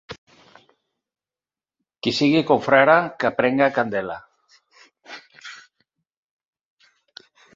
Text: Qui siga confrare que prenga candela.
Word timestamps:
Qui 2.07 2.13
siga 2.19 2.41
confrare 2.53 2.95
que 3.23 3.31
prenga 3.41 3.67
candela. 3.77 4.17